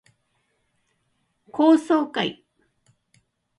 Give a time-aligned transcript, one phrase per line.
[1.51, 2.43] 高層階